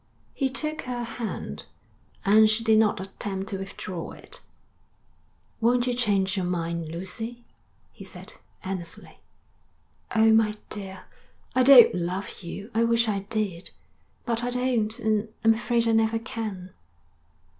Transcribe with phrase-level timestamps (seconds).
[0.33, 1.67] He took her hand,
[2.25, 4.41] and she did not attempt to withdraw it.
[5.59, 7.43] 'Won't you change your mind, Lucy?'
[7.91, 8.33] he said
[8.65, 9.19] earnestly.
[10.15, 11.03] 'Oh, my dear,
[11.53, 12.71] I don't love you.
[12.73, 13.69] I wish I did.
[14.25, 16.71] But I don't and I'm afraid I never can.'